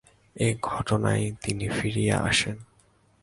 [0.35, 2.57] এই ঘটনায় তিনি ফিরিয়া আসেন।